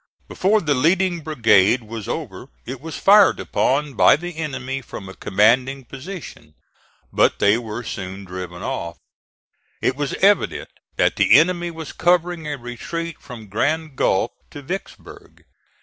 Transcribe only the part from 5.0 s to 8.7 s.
a commanding position; but they were soon driven